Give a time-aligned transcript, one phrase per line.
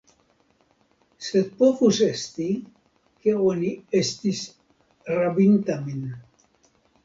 [1.25, 2.49] Sed povus esti,
[3.27, 3.71] ke oni
[4.03, 4.43] estis
[5.15, 6.05] rabinta min.